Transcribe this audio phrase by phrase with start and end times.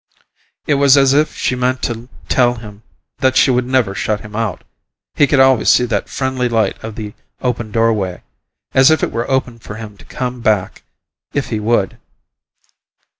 [0.65, 2.81] It was as if she meant to tell him
[3.19, 4.63] that she would never shut him out;
[5.13, 8.23] he could always see that friendly light of the open doorway
[8.73, 10.81] as if it were open for him to come back,
[11.33, 11.99] if he would.